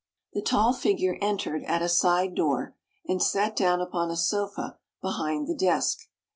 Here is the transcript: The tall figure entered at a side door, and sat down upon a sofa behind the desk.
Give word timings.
The 0.33 0.41
tall 0.41 0.73
figure 0.73 1.19
entered 1.21 1.61
at 1.65 1.83
a 1.83 1.87
side 1.87 2.33
door, 2.33 2.75
and 3.07 3.21
sat 3.21 3.55
down 3.55 3.81
upon 3.81 4.09
a 4.09 4.17
sofa 4.17 4.79
behind 4.99 5.47
the 5.47 5.53
desk. 5.53 5.99